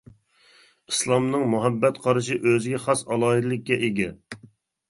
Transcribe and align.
ئىسلامنىڭ 0.91 1.43
مۇھەببەت 1.51 1.99
قارىشى 2.07 2.39
ئۆزىگە 2.39 2.81
خاس 2.87 3.07
ئالاھىدىلىككە 3.11 3.81
ئىگە. 3.89 4.09